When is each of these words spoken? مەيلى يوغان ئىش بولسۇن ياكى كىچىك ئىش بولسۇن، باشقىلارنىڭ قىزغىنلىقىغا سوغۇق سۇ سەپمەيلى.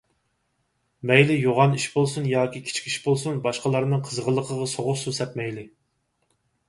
مەيلى 1.09 1.35
يوغان 1.41 1.75
ئىش 1.81 1.85
بولسۇن 1.97 2.25
ياكى 2.31 2.63
كىچىك 2.69 2.89
ئىش 2.93 2.97
بولسۇن، 3.05 3.37
باشقىلارنىڭ 3.47 4.03
قىزغىنلىقىغا 4.09 4.67
سوغۇق 4.73 4.99
سۇ 5.03 5.15
سەپمەيلى. 5.19 5.67